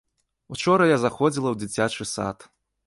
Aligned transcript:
Учора 0.55 0.87
я 0.93 0.97
заходзіла 1.05 1.49
ў 1.53 1.65
дзіцячы 1.65 2.11
сад. 2.15 2.53